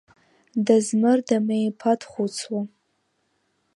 [0.65, 2.59] Дазмыр Дамеи-иԥа дхәыцуа.